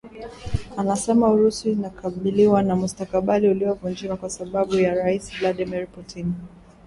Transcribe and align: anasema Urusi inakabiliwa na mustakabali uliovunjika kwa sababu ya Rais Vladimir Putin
anasema 0.77 1.27
Urusi 1.31 1.71
inakabiliwa 1.71 2.63
na 2.63 2.75
mustakabali 2.75 3.49
uliovunjika 3.49 4.15
kwa 4.17 4.29
sababu 4.29 4.75
ya 4.75 4.93
Rais 4.95 5.31
Vladimir 5.39 5.87
Putin 5.87 6.33